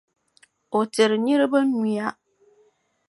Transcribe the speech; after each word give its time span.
O 0.77 0.79
tiri 0.93 1.17
niriba 1.23 1.59
nyuya. 1.69 2.07